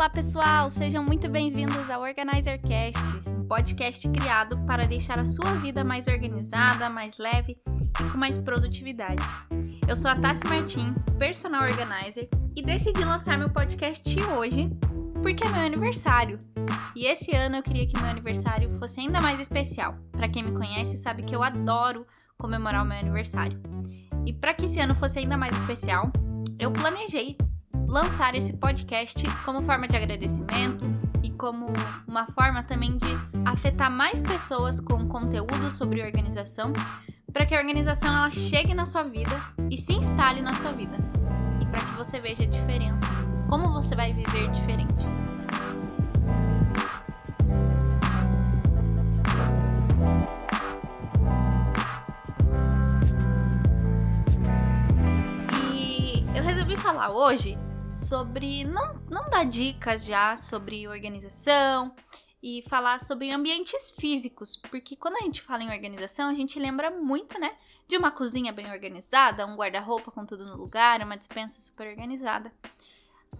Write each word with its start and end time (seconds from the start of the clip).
Olá, 0.00 0.08
pessoal! 0.08 0.70
Sejam 0.70 1.04
muito 1.04 1.28
bem-vindos 1.28 1.90
ao 1.90 2.00
OrganizerCast, 2.00 2.98
podcast 3.46 4.08
criado 4.08 4.58
para 4.64 4.86
deixar 4.86 5.18
a 5.18 5.26
sua 5.26 5.52
vida 5.56 5.84
mais 5.84 6.06
organizada, 6.06 6.88
mais 6.88 7.18
leve 7.18 7.58
e 8.00 8.10
com 8.10 8.16
mais 8.16 8.38
produtividade. 8.38 9.22
Eu 9.86 9.94
sou 9.94 10.10
a 10.10 10.14
Tassi 10.16 10.46
Martins, 10.46 11.04
personal 11.18 11.64
organizer, 11.64 12.30
e 12.56 12.62
decidi 12.62 13.04
lançar 13.04 13.36
meu 13.36 13.50
podcast 13.50 14.02
hoje 14.38 14.70
porque 15.22 15.44
é 15.44 15.50
meu 15.50 15.66
aniversário. 15.66 16.38
E 16.96 17.04
esse 17.04 17.36
ano 17.36 17.56
eu 17.56 17.62
queria 17.62 17.86
que 17.86 18.00
meu 18.00 18.08
aniversário 18.08 18.70
fosse 18.78 19.00
ainda 19.00 19.20
mais 19.20 19.38
especial. 19.38 19.98
Para 20.12 20.30
quem 20.30 20.42
me 20.42 20.52
conhece 20.52 20.96
sabe 20.96 21.24
que 21.24 21.36
eu 21.36 21.42
adoro 21.42 22.06
comemorar 22.38 22.82
o 22.82 22.88
meu 22.88 22.96
aniversário. 22.96 23.60
E 24.24 24.32
para 24.32 24.54
que 24.54 24.64
esse 24.64 24.80
ano 24.80 24.94
fosse 24.94 25.18
ainda 25.18 25.36
mais 25.36 25.54
especial, 25.60 26.10
eu 26.58 26.72
planejei 26.72 27.36
lançar 27.90 28.36
esse 28.36 28.52
podcast 28.52 29.24
como 29.44 29.62
forma 29.62 29.88
de 29.88 29.96
agradecimento 29.96 30.84
e 31.24 31.30
como 31.30 31.66
uma 32.06 32.24
forma 32.24 32.62
também 32.62 32.96
de 32.96 33.08
afetar 33.44 33.90
mais 33.90 34.22
pessoas 34.22 34.78
com 34.78 35.08
conteúdo 35.08 35.72
sobre 35.72 36.00
organização, 36.00 36.72
para 37.32 37.44
que 37.44 37.52
a 37.52 37.58
organização 37.58 38.16
ela 38.16 38.30
chegue 38.30 38.74
na 38.74 38.86
sua 38.86 39.02
vida 39.02 39.36
e 39.68 39.76
se 39.76 39.92
instale 39.92 40.40
na 40.40 40.52
sua 40.52 40.70
vida. 40.70 40.96
E 41.60 41.66
para 41.66 41.80
que 41.80 41.92
você 41.96 42.20
veja 42.20 42.44
a 42.44 42.46
diferença, 42.46 43.06
como 43.48 43.72
você 43.72 43.96
vai 43.96 44.12
viver 44.12 44.48
diferente. 44.52 44.94
E 55.74 56.24
eu 56.36 56.44
resolvi 56.44 56.76
falar 56.76 57.10
hoje 57.10 57.58
sobre 58.10 58.64
não, 58.64 58.96
não 59.08 59.30
dar 59.30 59.44
dicas 59.44 60.04
já 60.04 60.36
sobre 60.36 60.88
organização 60.88 61.94
e 62.42 62.60
falar 62.68 62.98
sobre 62.98 63.30
ambientes 63.30 63.92
físicos, 63.92 64.56
porque 64.56 64.96
quando 64.96 65.14
a 65.14 65.20
gente 65.20 65.40
fala 65.40 65.62
em 65.62 65.70
organização, 65.70 66.28
a 66.28 66.34
gente 66.34 66.58
lembra 66.58 66.90
muito, 66.90 67.38
né, 67.38 67.56
de 67.86 67.96
uma 67.96 68.10
cozinha 68.10 68.52
bem 68.52 68.68
organizada, 68.68 69.46
um 69.46 69.54
guarda-roupa 69.54 70.10
com 70.10 70.26
tudo 70.26 70.44
no 70.44 70.56
lugar, 70.56 71.00
uma 71.02 71.16
dispensa 71.16 71.60
super 71.60 71.86
organizada. 71.86 72.52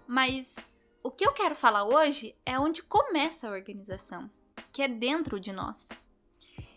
Mas 0.07 0.73
o 1.03 1.11
que 1.11 1.27
eu 1.27 1.33
quero 1.33 1.57
falar 1.57 1.83
hoje 1.83 2.37
é 2.47 2.57
onde 2.57 2.81
começa 2.81 3.49
a 3.49 3.53
organização, 3.53 4.31
que 4.71 4.83
é 4.83 4.87
dentro 4.87 5.41
de 5.41 5.53
nós. 5.53 5.89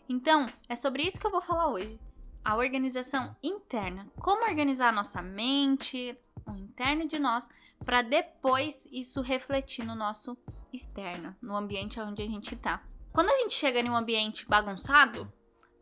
Então, 0.09 0.47
é 0.67 0.75
sobre 0.75 1.03
isso 1.03 1.19
que 1.19 1.27
eu 1.27 1.31
vou 1.31 1.41
falar 1.41 1.67
hoje. 1.67 1.99
A 2.43 2.55
organização 2.55 3.37
interna. 3.43 4.11
Como 4.19 4.49
organizar 4.49 4.89
a 4.89 4.91
nossa 4.91 5.21
mente, 5.21 6.17
o 6.47 6.55
interno 6.57 7.07
de 7.07 7.19
nós, 7.19 7.47
para 7.85 8.01
depois 8.01 8.87
isso 8.91 9.21
refletir 9.21 9.85
no 9.85 9.95
nosso 9.95 10.37
externo, 10.71 11.35
no 11.41 11.55
ambiente 11.55 11.99
onde 11.99 12.21
a 12.21 12.27
gente 12.27 12.55
tá. 12.55 12.81
Quando 13.11 13.29
a 13.29 13.37
gente 13.39 13.53
chega 13.53 13.79
em 13.79 13.89
um 13.89 13.95
ambiente 13.95 14.47
bagunçado, 14.47 15.31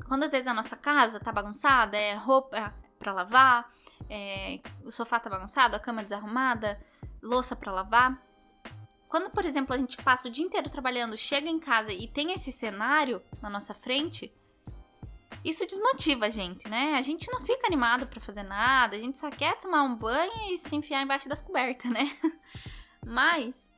quando 0.08 0.24
às 0.24 0.32
vezes 0.32 0.48
a 0.48 0.54
nossa 0.54 0.76
casa 0.76 1.20
tá 1.20 1.32
bagunçada, 1.32 1.98
é 1.98 2.14
roupa 2.14 2.74
para 3.00 3.14
lavar, 3.14 3.72
é, 4.10 4.60
o 4.84 4.92
sofá 4.92 5.20
tá 5.20 5.30
bagunçado, 5.30 5.76
a 5.76 5.80
cama 5.80 6.04
desarrumada, 6.04 6.80
louça 7.22 7.56
para 7.56 7.72
lavar. 7.72 8.22
Quando, 9.08 9.30
por 9.30 9.46
exemplo, 9.46 9.74
a 9.74 9.78
gente 9.78 9.98
passa 9.98 10.28
o 10.28 10.32
dia 10.32 10.46
inteiro 10.46 10.70
trabalhando, 10.70 11.18
chega 11.18 11.50
em 11.50 11.60
casa 11.60 11.92
e 11.92 12.08
tem 12.08 12.34
esse 12.34 12.52
cenário 12.52 13.22
na 13.42 13.50
nossa 13.50 13.74
frente, 13.74 14.34
isso 15.44 15.66
desmotiva 15.66 16.26
a 16.26 16.30
gente, 16.30 16.70
né? 16.70 16.96
A 16.96 17.02
gente 17.02 17.30
não 17.32 17.42
fica 17.42 17.68
animado 17.68 18.08
para 18.08 18.22
fazer 18.22 18.44
nada, 18.44 18.96
a 18.96 19.00
gente 19.00 19.18
só 19.18 19.30
quer 19.30 19.58
tomar 19.60 19.84
um 19.84 19.96
banho 19.96 20.54
e 20.54 20.58
se 20.58 20.76
enfiar 20.76 21.02
embaixo 21.02 21.28
das 21.28 21.42
cobertas, 21.42 21.90
né? 21.92 22.16
Mas 23.06 23.72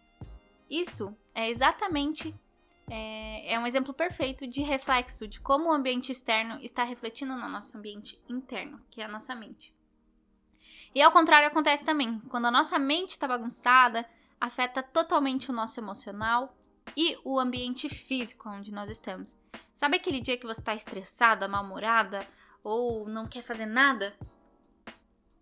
isso 0.70 1.16
é 1.34 1.50
exatamente 1.50 2.36
é, 2.90 3.54
é, 3.54 3.60
um 3.60 3.66
exemplo 3.66 3.94
perfeito 3.94 4.46
de 4.46 4.62
reflexo 4.62 5.28
de 5.28 5.40
como 5.40 5.70
o 5.70 5.74
ambiente 5.74 6.12
externo 6.12 6.60
está 6.62 6.84
refletindo 6.84 7.36
no 7.36 7.48
nosso 7.48 7.78
ambiente 7.78 8.20
interno, 8.28 8.82
que 8.90 9.02
é 9.02 9.06
a 9.06 9.10
nossa 9.10 9.34
mente. 9.34 9.74
E 10.94 11.02
ao 11.02 11.12
contrário 11.12 11.48
acontece 11.48 11.84
também, 11.84 12.20
quando 12.30 12.46
a 12.46 12.52
nossa 12.52 12.78
mente 12.78 13.12
está 13.12 13.28
bagunçada, 13.28 14.06
afeta 14.40 14.84
totalmente 14.84 15.50
o 15.50 15.54
nosso 15.54 15.80
emocional 15.80 16.56
e 16.96 17.18
o 17.24 17.40
ambiente 17.40 17.90
físico 17.90 18.50
onde 18.50 18.74
nós 18.74 18.90
estamos. 18.90 19.36
Sabe 19.74 19.98
aquele 19.98 20.20
dia 20.20 20.38
que 20.38 20.46
você 20.46 20.62
está 20.62 20.76
estressada, 20.76 21.48
mal-humorada 21.48 22.28
ou 22.64 23.08
não 23.08 23.28
quer 23.28 23.42
fazer 23.42 23.66
nada? 23.66 24.16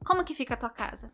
Como 0.05 0.23
que 0.23 0.33
fica 0.33 0.53
a 0.53 0.57
tua 0.57 0.69
casa? 0.69 1.11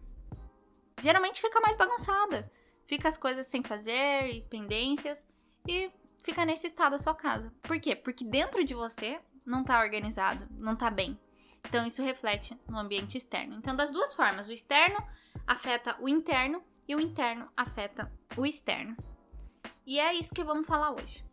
Geralmente 1.01 1.41
fica 1.41 1.59
mais 1.59 1.77
bagunçada. 1.77 2.51
Fica 2.85 3.09
as 3.09 3.17
coisas 3.17 3.47
sem 3.47 3.61
fazer 3.63 4.29
e 4.29 4.41
pendências 4.43 5.27
e 5.67 5.91
fica 6.23 6.45
nesse 6.45 6.67
estado 6.67 6.95
a 6.95 6.99
sua 6.99 7.13
casa. 7.13 7.53
Por 7.63 7.79
quê? 7.79 7.95
Porque 7.95 8.23
dentro 8.23 8.63
de 8.63 8.73
você 8.73 9.19
não 9.45 9.61
está 9.61 9.81
organizado, 9.81 10.47
não 10.51 10.73
está 10.73 10.89
bem. 10.89 11.19
Então 11.67 11.85
isso 11.85 12.01
reflete 12.01 12.57
no 12.67 12.77
ambiente 12.77 13.17
externo. 13.17 13.55
Então 13.55 13.75
das 13.75 13.91
duas 13.91 14.13
formas, 14.13 14.47
o 14.47 14.53
externo 14.53 14.97
afeta 15.45 15.97
o 15.99 16.07
interno 16.07 16.63
e 16.87 16.95
o 16.95 16.99
interno 16.99 17.49
afeta 17.57 18.11
o 18.37 18.45
externo. 18.45 18.95
E 19.87 20.01
é 20.01 20.13
isso 20.13 20.35
que 20.35 20.43
vamos 20.43 20.67
falar 20.67 20.91
hoje. 20.91 21.25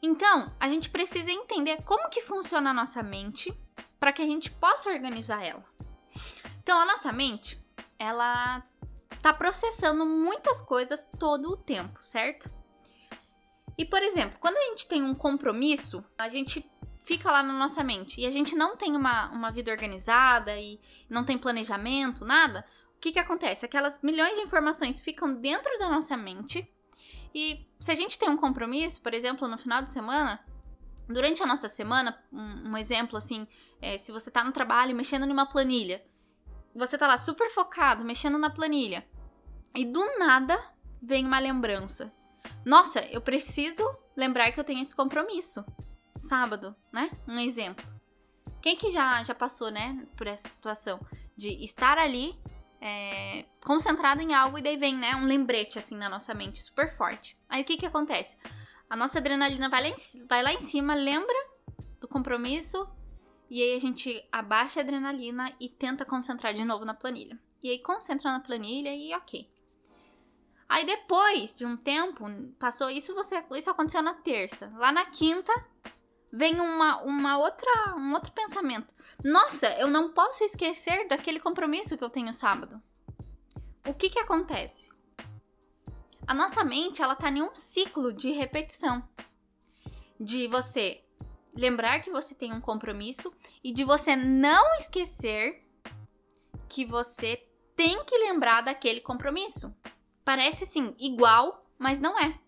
Então, 0.00 0.54
a 0.60 0.68
gente 0.68 0.88
precisa 0.88 1.32
entender 1.32 1.82
como 1.82 2.08
que 2.08 2.20
funciona 2.20 2.70
a 2.70 2.74
nossa 2.74 3.02
mente 3.02 3.52
para 3.98 4.12
que 4.12 4.22
a 4.22 4.24
gente 4.24 4.52
possa 4.52 4.88
organizar 4.88 5.44
ela. 5.44 5.64
Então, 6.62 6.78
a 6.78 6.86
nossa 6.86 7.12
mente, 7.12 7.58
ela 7.98 8.62
tá 9.20 9.32
processando 9.32 10.06
muitas 10.06 10.60
coisas 10.60 11.10
todo 11.18 11.50
o 11.50 11.56
tempo, 11.56 12.00
certo? 12.04 12.48
E, 13.76 13.84
por 13.84 14.00
exemplo, 14.00 14.38
quando 14.38 14.56
a 14.56 14.66
gente 14.68 14.86
tem 14.86 15.02
um 15.02 15.14
compromisso, 15.14 16.04
a 16.16 16.28
gente 16.28 16.70
fica 17.04 17.32
lá 17.32 17.42
na 17.42 17.52
nossa 17.52 17.82
mente 17.82 18.20
e 18.20 18.26
a 18.26 18.30
gente 18.30 18.54
não 18.54 18.76
tem 18.76 18.94
uma, 18.94 19.28
uma 19.32 19.50
vida 19.50 19.72
organizada 19.72 20.56
e 20.56 20.78
não 21.10 21.24
tem 21.24 21.36
planejamento, 21.36 22.24
nada, 22.24 22.64
o 22.96 23.00
que, 23.00 23.10
que 23.10 23.18
acontece? 23.18 23.64
Aquelas 23.66 24.00
milhões 24.02 24.36
de 24.36 24.42
informações 24.42 25.00
ficam 25.00 25.34
dentro 25.34 25.76
da 25.80 25.88
nossa 25.88 26.16
mente 26.16 26.70
e 27.34 27.66
se 27.80 27.90
a 27.90 27.94
gente 27.94 28.18
tem 28.18 28.30
um 28.30 28.36
compromisso, 28.36 29.02
por 29.02 29.12
exemplo, 29.12 29.48
no 29.48 29.58
final 29.58 29.82
de 29.82 29.90
semana, 29.90 30.38
durante 31.08 31.42
a 31.42 31.46
nossa 31.46 31.68
semana, 31.68 32.16
um, 32.32 32.70
um 32.70 32.76
exemplo 32.76 33.16
assim, 33.16 33.46
é, 33.82 33.98
se 33.98 34.12
você 34.12 34.30
tá 34.30 34.44
no 34.44 34.52
trabalho 34.52 34.94
mexendo 34.94 35.26
numa 35.26 35.44
planilha, 35.44 36.04
você 36.74 36.96
tá 36.96 37.06
lá 37.06 37.18
super 37.18 37.50
focado, 37.50 38.04
mexendo 38.04 38.38
na 38.38 38.50
planilha, 38.50 39.06
e 39.74 39.84
do 39.84 40.18
nada 40.18 40.58
vem 41.02 41.26
uma 41.26 41.38
lembrança. 41.38 42.12
Nossa, 42.64 43.00
eu 43.06 43.20
preciso 43.20 43.84
lembrar 44.16 44.52
que 44.52 44.60
eu 44.60 44.64
tenho 44.64 44.80
esse 44.80 44.94
compromisso. 44.94 45.64
Sábado, 46.16 46.74
né? 46.92 47.10
Um 47.26 47.38
exemplo. 47.38 47.84
Quem 48.62 48.76
que 48.76 48.90
já, 48.90 49.22
já 49.22 49.34
passou, 49.34 49.70
né, 49.70 50.06
por 50.16 50.26
essa 50.26 50.48
situação 50.48 51.04
de 51.36 51.48
estar 51.64 51.98
ali 51.98 52.38
é, 52.86 53.46
concentrado 53.64 54.20
em 54.20 54.34
algo 54.34 54.58
e 54.58 54.62
daí 54.62 54.76
vem, 54.76 54.94
né, 54.94 55.16
um 55.16 55.24
lembrete 55.24 55.78
assim 55.78 55.96
na 55.96 56.06
nossa 56.06 56.34
mente 56.34 56.62
super 56.62 56.94
forte. 56.94 57.34
Aí 57.48 57.62
o 57.62 57.64
que 57.64 57.78
que 57.78 57.86
acontece? 57.86 58.36
A 58.90 58.94
nossa 58.94 59.18
adrenalina 59.18 59.70
vai 59.70 59.82
lá 59.82 59.88
em, 59.88 60.26
vai 60.28 60.42
lá 60.42 60.52
em 60.52 60.60
cima, 60.60 60.94
lembra 60.94 61.34
do 61.98 62.06
compromisso 62.06 62.86
e 63.48 63.62
aí 63.62 63.74
a 63.74 63.80
gente 63.80 64.22
abaixa 64.30 64.80
a 64.80 64.82
adrenalina 64.82 65.50
e 65.58 65.66
tenta 65.66 66.04
concentrar 66.04 66.52
de 66.52 66.62
novo 66.62 66.84
na 66.84 66.92
planilha. 66.92 67.40
E 67.62 67.70
aí 67.70 67.78
concentra 67.78 68.30
na 68.30 68.40
planilha 68.40 68.94
e 68.94 69.14
ok. 69.14 69.50
Aí 70.68 70.84
depois 70.84 71.56
de 71.56 71.64
um 71.64 71.78
tempo, 71.78 72.26
passou 72.58 72.90
isso, 72.90 73.14
você 73.14 73.42
isso 73.52 73.70
aconteceu 73.70 74.02
na 74.02 74.12
terça. 74.12 74.70
Lá 74.76 74.92
na 74.92 75.06
quinta, 75.06 75.52
vem 76.34 76.60
uma, 76.60 77.00
uma 77.02 77.38
outra, 77.38 77.94
um 77.96 78.12
outro 78.12 78.32
pensamento. 78.32 78.92
Nossa, 79.22 79.68
eu 79.78 79.86
não 79.86 80.12
posso 80.12 80.42
esquecer 80.42 81.06
daquele 81.06 81.38
compromisso 81.38 81.96
que 81.96 82.02
eu 82.02 82.10
tenho 82.10 82.34
sábado. 82.34 82.82
O 83.86 83.94
que 83.94 84.10
que 84.10 84.18
acontece? 84.18 84.92
A 86.26 86.34
nossa 86.34 86.64
mente, 86.64 87.00
ela 87.00 87.14
tá 87.14 87.30
em 87.30 87.40
um 87.40 87.54
ciclo 87.54 88.12
de 88.12 88.32
repetição. 88.32 89.08
De 90.18 90.48
você 90.48 91.04
lembrar 91.54 92.00
que 92.00 92.10
você 92.10 92.34
tem 92.34 92.52
um 92.52 92.60
compromisso 92.60 93.32
e 93.62 93.72
de 93.72 93.84
você 93.84 94.16
não 94.16 94.74
esquecer 94.74 95.62
que 96.68 96.84
você 96.84 97.46
tem 97.76 98.04
que 98.04 98.18
lembrar 98.18 98.62
daquele 98.62 99.00
compromisso. 99.00 99.72
Parece 100.24 100.64
assim, 100.64 100.96
igual, 100.98 101.64
mas 101.78 102.00
não 102.00 102.18
é 102.18 102.40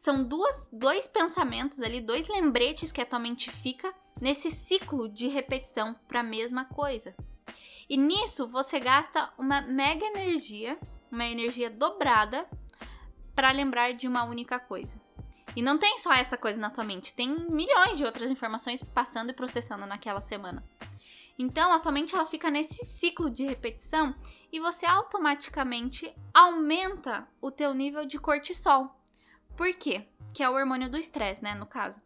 são 0.00 0.24
duas, 0.24 0.70
dois 0.72 1.06
pensamentos 1.06 1.82
ali, 1.82 2.00
dois 2.00 2.26
lembretes 2.26 2.90
que 2.90 3.02
a 3.02 3.04
tua 3.04 3.18
mente 3.18 3.50
fica 3.50 3.94
nesse 4.18 4.50
ciclo 4.50 5.06
de 5.06 5.28
repetição 5.28 5.94
para 6.08 6.20
a 6.20 6.22
mesma 6.22 6.64
coisa. 6.64 7.14
E 7.86 7.98
nisso 7.98 8.48
você 8.48 8.80
gasta 8.80 9.30
uma 9.36 9.60
mega 9.60 10.06
energia, 10.06 10.78
uma 11.12 11.26
energia 11.26 11.68
dobrada 11.68 12.48
para 13.34 13.52
lembrar 13.52 13.92
de 13.92 14.08
uma 14.08 14.24
única 14.24 14.58
coisa. 14.58 14.98
E 15.54 15.60
não 15.60 15.76
tem 15.76 15.98
só 15.98 16.14
essa 16.14 16.38
coisa 16.38 16.58
na 16.58 16.70
tua 16.70 16.82
mente, 16.84 17.12
tem 17.12 17.28
milhões 17.50 17.98
de 17.98 18.04
outras 18.06 18.30
informações 18.30 18.82
passando 18.82 19.28
e 19.28 19.34
processando 19.34 19.84
naquela 19.84 20.22
semana. 20.22 20.64
Então, 21.38 21.74
atualmente 21.74 22.14
ela 22.14 22.24
fica 22.24 22.50
nesse 22.50 22.86
ciclo 22.86 23.28
de 23.28 23.44
repetição 23.44 24.14
e 24.50 24.58
você 24.60 24.86
automaticamente 24.86 26.10
aumenta 26.32 27.28
o 27.38 27.50
teu 27.50 27.74
nível 27.74 28.06
de 28.06 28.18
cortisol. 28.18 28.98
Por 29.56 29.72
quê? 29.74 30.06
Que 30.34 30.42
é 30.42 30.48
o 30.48 30.54
hormônio 30.54 30.90
do 30.90 30.98
estresse, 30.98 31.42
né, 31.42 31.54
no 31.54 31.66
caso. 31.66 32.00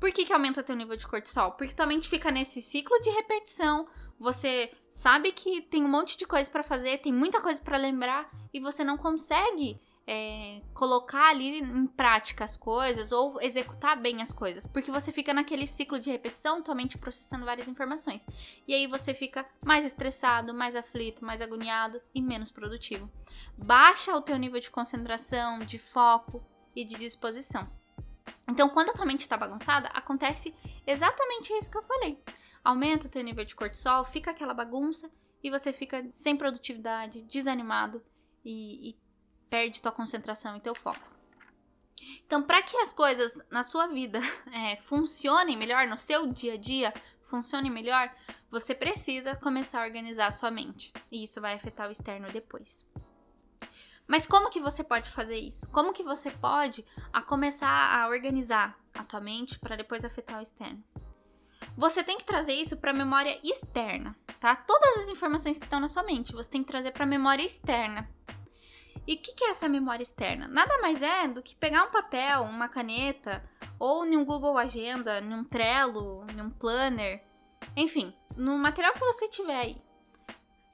Por 0.00 0.12
que, 0.12 0.24
que 0.24 0.32
aumenta 0.32 0.62
teu 0.62 0.76
nível 0.76 0.96
de 0.96 1.06
cortisol? 1.06 1.52
Porque 1.52 1.74
tua 1.74 1.86
mente 1.86 2.08
fica 2.08 2.30
nesse 2.30 2.60
ciclo 2.60 3.00
de 3.00 3.10
repetição, 3.10 3.86
você 4.18 4.72
sabe 4.88 5.32
que 5.32 5.60
tem 5.62 5.84
um 5.84 5.88
monte 5.88 6.16
de 6.16 6.26
coisa 6.26 6.50
para 6.50 6.62
fazer, 6.62 6.98
tem 6.98 7.12
muita 7.12 7.40
coisa 7.40 7.60
para 7.60 7.76
lembrar 7.76 8.30
e 8.52 8.58
você 8.58 8.82
não 8.82 8.96
consegue 8.96 9.80
é, 10.06 10.62
colocar 10.72 11.30
ali 11.30 11.58
em 11.58 11.86
prática 11.86 12.44
as 12.44 12.56
coisas 12.56 13.12
ou 13.12 13.40
executar 13.42 14.00
bem 14.00 14.22
as 14.22 14.32
coisas, 14.32 14.66
porque 14.66 14.90
você 14.90 15.12
fica 15.12 15.34
naquele 15.34 15.66
ciclo 15.66 15.98
de 15.98 16.10
repetição, 16.10 16.62
tua 16.62 16.74
mente 16.74 16.96
processando 16.96 17.44
várias 17.44 17.68
informações. 17.68 18.24
E 18.66 18.72
aí 18.72 18.86
você 18.86 19.12
fica 19.12 19.44
mais 19.64 19.84
estressado, 19.84 20.54
mais 20.54 20.76
aflito, 20.76 21.24
mais 21.24 21.42
agoniado 21.42 22.00
e 22.14 22.22
menos 22.22 22.50
produtivo. 22.50 23.10
Baixa 23.58 24.14
o 24.14 24.22
teu 24.22 24.36
nível 24.38 24.60
de 24.60 24.70
concentração, 24.70 25.58
de 25.58 25.78
foco 25.78 26.42
e 26.76 26.84
de 26.84 26.94
disposição. 26.94 27.66
Então, 28.46 28.68
quando 28.68 28.90
a 28.90 28.92
tua 28.92 29.06
mente 29.06 29.22
está 29.22 29.36
bagunçada, 29.36 29.88
acontece 29.88 30.54
exatamente 30.86 31.52
isso 31.54 31.70
que 31.70 31.78
eu 31.78 31.82
falei. 31.82 32.22
Aumenta 32.62 33.06
o 33.06 33.10
teu 33.10 33.22
nível 33.22 33.44
de 33.44 33.56
cortisol, 33.56 34.04
fica 34.04 34.30
aquela 34.30 34.54
bagunça 34.54 35.10
e 35.42 35.50
você 35.50 35.72
fica 35.72 36.06
sem 36.10 36.36
produtividade, 36.36 37.22
desanimado 37.22 38.02
e, 38.44 38.90
e 38.90 38.96
perde 39.48 39.82
tua 39.82 39.92
concentração 39.92 40.56
e 40.56 40.60
teu 40.60 40.74
foco. 40.74 41.16
Então, 42.26 42.42
para 42.42 42.62
que 42.62 42.76
as 42.76 42.92
coisas 42.92 43.42
na 43.50 43.62
sua 43.62 43.86
vida 43.88 44.20
é, 44.52 44.76
funcionem 44.76 45.56
melhor, 45.56 45.86
no 45.86 45.96
seu 45.96 46.30
dia 46.32 46.54
a 46.54 46.58
dia 46.58 46.92
funcionem 47.24 47.70
melhor, 47.70 48.14
você 48.48 48.74
precisa 48.74 49.34
começar 49.34 49.82
a 49.82 49.84
organizar 49.84 50.28
a 50.28 50.32
sua 50.32 50.50
mente. 50.50 50.92
E 51.10 51.24
isso 51.24 51.40
vai 51.40 51.54
afetar 51.54 51.88
o 51.88 51.90
externo 51.90 52.28
depois. 52.28 52.86
Mas 54.06 54.26
como 54.26 54.50
que 54.50 54.60
você 54.60 54.84
pode 54.84 55.10
fazer 55.10 55.36
isso? 55.36 55.68
Como 55.70 55.92
que 55.92 56.02
você 56.02 56.30
pode 56.30 56.84
a 57.12 57.20
começar 57.20 57.68
a 57.68 58.08
organizar 58.08 58.78
a 58.94 59.02
tua 59.02 59.20
mente 59.20 59.58
para 59.58 59.76
depois 59.76 60.04
afetar 60.04 60.38
o 60.38 60.42
externo? 60.42 60.82
Você 61.76 62.02
tem 62.02 62.16
que 62.16 62.24
trazer 62.24 62.54
isso 62.54 62.76
para 62.76 62.90
a 62.90 62.94
memória 62.94 63.38
externa, 63.42 64.16
tá? 64.40 64.54
Todas 64.54 64.98
as 64.98 65.08
informações 65.08 65.58
que 65.58 65.64
estão 65.64 65.80
na 65.80 65.88
sua 65.88 66.02
mente, 66.02 66.32
você 66.32 66.50
tem 66.50 66.62
que 66.62 66.70
trazer 66.70 66.92
para 66.92 67.04
a 67.04 67.08
memória 67.08 67.42
externa. 67.42 68.08
E 69.06 69.14
o 69.14 69.18
que, 69.18 69.34
que 69.34 69.44
é 69.44 69.50
essa 69.50 69.68
memória 69.68 70.02
externa? 70.02 70.48
Nada 70.48 70.78
mais 70.78 71.02
é 71.02 71.28
do 71.28 71.42
que 71.42 71.54
pegar 71.54 71.84
um 71.84 71.90
papel, 71.90 72.42
uma 72.42 72.68
caneta, 72.68 73.44
ou 73.78 74.04
num 74.04 74.24
Google 74.24 74.58
Agenda, 74.58 75.20
num 75.20 75.44
Trello, 75.44 76.24
num 76.34 76.50
Planner, 76.50 77.22
enfim, 77.76 78.14
no 78.36 78.58
material 78.58 78.94
que 78.94 79.00
você 79.00 79.28
tiver 79.28 79.60
aí. 79.60 79.85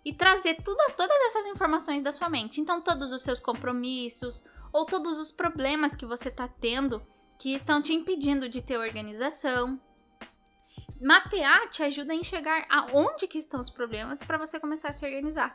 E 0.04 0.12
trazer 0.12 0.56
tudo, 0.62 0.78
todas 0.96 1.16
essas 1.26 1.46
informações 1.46 2.02
da 2.02 2.10
sua 2.10 2.28
mente. 2.28 2.60
Então, 2.60 2.80
todos 2.80 3.12
os 3.12 3.22
seus 3.22 3.38
compromissos, 3.38 4.44
ou 4.72 4.86
todos 4.86 5.18
os 5.18 5.30
problemas 5.30 5.94
que 5.94 6.06
você 6.06 6.28
está 6.28 6.48
tendo 6.48 7.04
que 7.38 7.54
estão 7.54 7.82
te 7.82 7.92
impedindo 7.92 8.48
de 8.48 8.62
ter 8.62 8.78
organização. 8.78 9.80
Mapear 11.00 11.68
te 11.68 11.82
ajuda 11.82 12.12
a 12.12 12.16
enxergar 12.16 12.64
aonde 12.70 13.26
que 13.26 13.38
estão 13.38 13.60
os 13.60 13.68
problemas 13.68 14.22
para 14.22 14.38
você 14.38 14.58
começar 14.60 14.90
a 14.90 14.92
se 14.92 15.04
organizar. 15.04 15.52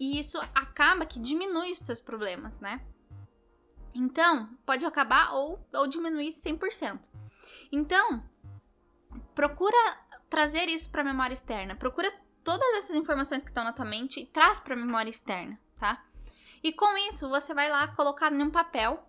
E 0.00 0.18
isso 0.18 0.38
acaba 0.54 1.06
que 1.06 1.20
diminui 1.20 1.70
os 1.70 1.80
teus 1.80 2.00
problemas, 2.00 2.60
né? 2.60 2.80
Então, 3.94 4.48
pode 4.64 4.84
acabar 4.84 5.32
ou, 5.34 5.58
ou 5.72 5.86
diminuir 5.86 6.28
100%. 6.28 7.00
Então, 7.70 8.22
procura 9.34 9.76
trazer 10.28 10.68
isso 10.68 10.90
para 10.90 11.02
a 11.02 11.04
memória 11.04 11.34
externa. 11.34 11.74
Procura 11.74 12.12
todas 12.46 12.76
essas 12.76 12.94
informações 12.94 13.42
que 13.42 13.50
estão 13.50 13.64
na 13.64 13.72
tua 13.72 13.84
mente 13.84 14.20
e 14.20 14.24
traz 14.24 14.60
para 14.60 14.74
a 14.74 14.76
memória 14.76 15.10
externa, 15.10 15.58
tá? 15.74 16.00
E 16.62 16.72
com 16.72 16.96
isso, 16.96 17.28
você 17.28 17.52
vai 17.52 17.68
lá 17.68 17.88
colocar 17.88 18.32
em 18.32 18.40
um 18.40 18.50
papel 18.50 19.04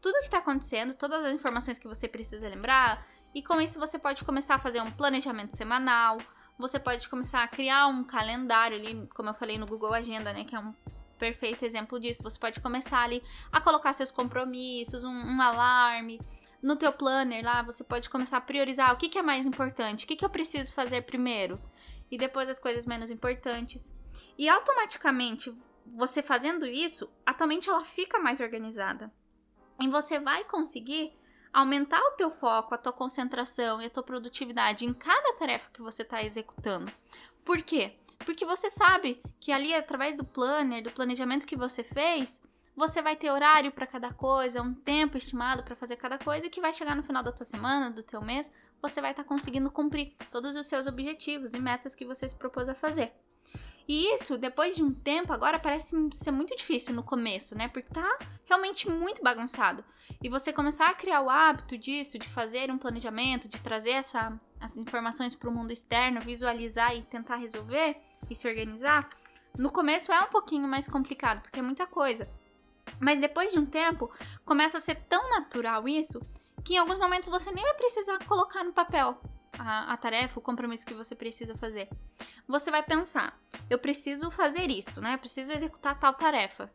tudo 0.00 0.16
o 0.16 0.18
que 0.18 0.24
está 0.24 0.38
acontecendo, 0.38 0.94
todas 0.94 1.24
as 1.24 1.32
informações 1.32 1.78
que 1.78 1.86
você 1.86 2.08
precisa 2.08 2.48
lembrar, 2.48 3.06
e 3.32 3.44
com 3.44 3.60
isso 3.60 3.78
você 3.78 3.96
pode 3.96 4.24
começar 4.24 4.56
a 4.56 4.58
fazer 4.58 4.80
um 4.80 4.90
planejamento 4.90 5.56
semanal, 5.56 6.18
você 6.58 6.80
pode 6.80 7.08
começar 7.08 7.44
a 7.44 7.48
criar 7.48 7.86
um 7.86 8.02
calendário 8.02 8.76
ali, 8.76 9.08
como 9.14 9.28
eu 9.28 9.34
falei 9.34 9.56
no 9.56 9.68
Google 9.68 9.94
Agenda, 9.94 10.32
né? 10.32 10.42
Que 10.42 10.56
é 10.56 10.58
um 10.58 10.74
perfeito 11.16 11.64
exemplo 11.64 12.00
disso. 12.00 12.24
Você 12.24 12.38
pode 12.40 12.58
começar 12.58 13.02
ali 13.02 13.22
a 13.52 13.60
colocar 13.60 13.92
seus 13.92 14.10
compromissos, 14.10 15.04
um, 15.04 15.10
um 15.10 15.40
alarme. 15.40 16.20
No 16.60 16.74
teu 16.74 16.92
planner 16.92 17.44
lá, 17.44 17.62
você 17.62 17.84
pode 17.84 18.10
começar 18.10 18.38
a 18.38 18.40
priorizar 18.40 18.92
o 18.92 18.96
que, 18.96 19.08
que 19.08 19.18
é 19.18 19.22
mais 19.22 19.46
importante, 19.46 20.04
o 20.04 20.08
que, 20.08 20.16
que 20.16 20.24
eu 20.24 20.28
preciso 20.28 20.72
fazer 20.72 21.02
primeiro, 21.02 21.58
e 22.10 22.18
depois 22.18 22.48
as 22.48 22.58
coisas 22.58 22.86
menos 22.86 23.10
importantes. 23.10 23.94
E 24.36 24.48
automaticamente, 24.48 25.54
você 25.86 26.22
fazendo 26.22 26.66
isso, 26.66 27.10
a 27.24 27.32
tua 27.32 27.46
mente 27.46 27.68
ela 27.68 27.84
fica 27.84 28.18
mais 28.18 28.40
organizada. 28.40 29.12
E 29.80 29.88
você 29.88 30.18
vai 30.18 30.44
conseguir 30.44 31.12
aumentar 31.52 32.00
o 32.00 32.12
teu 32.12 32.30
foco, 32.30 32.74
a 32.74 32.78
tua 32.78 32.92
concentração 32.92 33.80
e 33.80 33.86
a 33.86 33.90
tua 33.90 34.02
produtividade 34.02 34.84
em 34.84 34.92
cada 34.92 35.34
tarefa 35.34 35.70
que 35.72 35.82
você 35.82 36.02
está 36.02 36.22
executando. 36.22 36.92
Por 37.44 37.62
quê? 37.62 37.96
Porque 38.18 38.44
você 38.44 38.70
sabe 38.70 39.22
que 39.40 39.50
ali, 39.50 39.74
através 39.74 40.14
do 40.14 40.24
planner, 40.24 40.82
do 40.82 40.92
planejamento 40.92 41.46
que 41.46 41.56
você 41.56 41.82
fez, 41.82 42.42
você 42.76 43.02
vai 43.02 43.16
ter 43.16 43.30
horário 43.30 43.72
para 43.72 43.86
cada 43.86 44.12
coisa, 44.12 44.62
um 44.62 44.74
tempo 44.74 45.16
estimado 45.16 45.62
para 45.62 45.74
fazer 45.74 45.96
cada 45.96 46.18
coisa 46.18 46.48
que 46.48 46.60
vai 46.60 46.72
chegar 46.72 46.94
no 46.94 47.02
final 47.02 47.22
da 47.22 47.32
tua 47.32 47.44
semana, 47.44 47.90
do 47.90 48.02
teu 48.02 48.20
mês, 48.20 48.52
você 48.80 49.00
vai 49.00 49.10
estar 49.10 49.22
tá 49.22 49.28
conseguindo 49.28 49.70
cumprir 49.70 50.14
todos 50.30 50.56
os 50.56 50.66
seus 50.66 50.86
objetivos 50.86 51.54
e 51.54 51.60
metas 51.60 51.94
que 51.94 52.04
você 52.04 52.28
se 52.28 52.34
propôs 52.34 52.68
a 52.68 52.74
fazer. 52.74 53.12
E 53.88 54.14
isso, 54.14 54.38
depois 54.38 54.76
de 54.76 54.84
um 54.84 54.92
tempo, 54.92 55.32
agora 55.32 55.58
parece 55.58 55.96
ser 56.12 56.30
muito 56.30 56.54
difícil 56.54 56.94
no 56.94 57.02
começo, 57.02 57.56
né? 57.58 57.66
Porque 57.66 57.92
tá 57.92 58.18
realmente 58.44 58.88
muito 58.88 59.20
bagunçado. 59.20 59.84
E 60.22 60.28
você 60.28 60.52
começar 60.52 60.88
a 60.88 60.94
criar 60.94 61.20
o 61.22 61.30
hábito 61.30 61.76
disso, 61.76 62.18
de 62.18 62.28
fazer 62.28 62.70
um 62.70 62.78
planejamento, 62.78 63.48
de 63.48 63.60
trazer 63.60 63.90
essa, 63.90 64.38
as 64.60 64.76
informações 64.76 65.34
para 65.34 65.48
o 65.48 65.52
mundo 65.52 65.72
externo, 65.72 66.20
visualizar 66.20 66.94
e 66.94 67.02
tentar 67.02 67.36
resolver 67.36 67.96
e 68.30 68.36
se 68.36 68.46
organizar, 68.46 69.10
no 69.58 69.72
começo 69.72 70.12
é 70.12 70.20
um 70.20 70.28
pouquinho 70.28 70.68
mais 70.68 70.86
complicado, 70.86 71.42
porque 71.42 71.58
é 71.58 71.62
muita 71.62 71.86
coisa. 71.86 72.28
Mas 73.00 73.18
depois 73.18 73.52
de 73.52 73.58
um 73.58 73.66
tempo, 73.66 74.10
começa 74.44 74.78
a 74.78 74.80
ser 74.80 74.96
tão 75.08 75.30
natural 75.30 75.88
isso 75.88 76.20
que 76.64 76.74
em 76.74 76.78
alguns 76.78 76.98
momentos 76.98 77.28
você 77.28 77.50
nem 77.52 77.64
vai 77.64 77.74
precisar 77.74 78.18
colocar 78.26 78.64
no 78.64 78.72
papel 78.72 79.20
a, 79.58 79.92
a, 79.92 79.96
tarefa, 79.96 80.38
o 80.38 80.42
compromisso 80.42 80.86
que 80.86 80.94
você 80.94 81.14
precisa 81.14 81.56
fazer. 81.56 81.88
Você 82.48 82.70
vai 82.70 82.82
pensar, 82.82 83.38
eu 83.68 83.78
preciso 83.78 84.30
fazer 84.30 84.70
isso, 84.70 85.00
né? 85.00 85.14
Eu 85.14 85.18
preciso 85.18 85.52
executar 85.52 85.98
tal 85.98 86.14
tarefa. 86.14 86.72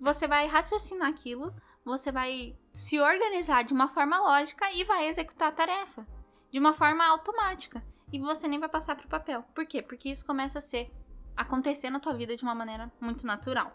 Você 0.00 0.26
vai 0.26 0.46
raciocinar 0.46 1.08
aquilo, 1.08 1.54
você 1.84 2.12
vai 2.12 2.56
se 2.72 3.00
organizar 3.00 3.62
de 3.64 3.72
uma 3.72 3.88
forma 3.88 4.18
lógica 4.20 4.70
e 4.72 4.84
vai 4.84 5.06
executar 5.08 5.48
a 5.48 5.52
tarefa 5.52 6.06
de 6.50 6.58
uma 6.58 6.72
forma 6.72 7.04
automática. 7.06 7.82
E 8.12 8.18
você 8.18 8.46
nem 8.46 8.60
vai 8.60 8.68
passar 8.68 8.94
para 8.94 9.06
o 9.06 9.08
papel. 9.08 9.42
Por 9.54 9.64
quê? 9.64 9.80
Porque 9.80 10.10
isso 10.10 10.26
começa 10.26 10.58
a 10.58 10.62
ser 10.62 10.92
acontecer 11.34 11.88
na 11.88 11.98
tua 11.98 12.12
vida 12.12 12.36
de 12.36 12.42
uma 12.42 12.54
maneira 12.54 12.92
muito 13.00 13.26
natural. 13.26 13.74